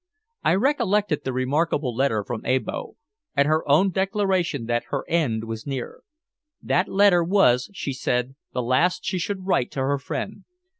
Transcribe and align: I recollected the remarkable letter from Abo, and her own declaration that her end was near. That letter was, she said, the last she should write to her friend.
I 0.43 0.55
recollected 0.55 1.21
the 1.23 1.31
remarkable 1.31 1.93
letter 1.95 2.23
from 2.23 2.41
Abo, 2.41 2.95
and 3.35 3.47
her 3.47 3.61
own 3.69 3.91
declaration 3.91 4.65
that 4.65 4.85
her 4.87 5.05
end 5.07 5.43
was 5.43 5.67
near. 5.67 6.01
That 6.59 6.87
letter 6.89 7.23
was, 7.23 7.69
she 7.75 7.93
said, 7.93 8.33
the 8.51 8.63
last 8.63 9.05
she 9.05 9.19
should 9.19 9.45
write 9.45 9.69
to 9.73 9.79
her 9.81 9.99
friend. 9.99 10.45